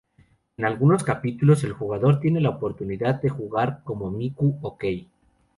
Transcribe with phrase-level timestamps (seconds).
[0.57, 5.07] En algunos capítulos, el jugador tiene la oportunidad de jugar como Miku o Kei.